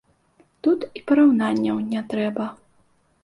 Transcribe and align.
Тут 0.67 0.85
і 0.99 1.03
параўнанняў 1.11 1.77
не 1.91 2.01
трэба. 2.13 2.47